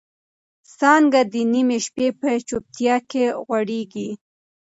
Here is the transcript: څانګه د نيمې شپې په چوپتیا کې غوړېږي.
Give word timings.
څانګه 0.77 1.21
د 1.33 1.35
نيمې 1.51 1.79
شپې 1.85 2.07
په 2.19 2.29
چوپتیا 2.47 2.95
کې 3.09 3.23
غوړېږي. 3.45 4.09